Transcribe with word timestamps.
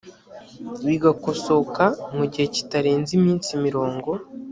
bigakosoka 0.85 1.83
mu 2.15 2.23
gihe 2.31 2.45
kitarenze 2.55 3.09
iminsi 3.19 3.49
mirongo 3.65 4.09